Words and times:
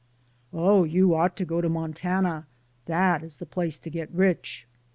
"Oh, 0.51 0.83
you 0.83 1.13
ought 1.13 1.37
to 1.37 1.45
go 1.45 1.61
to 1.61 1.69
Montana; 1.69 2.47
that 2.87 3.21
is 3.21 3.35
the 3.35 3.45
place 3.45 3.77
to 3.77 3.89
get 3.91 4.09
rich." 4.09 4.65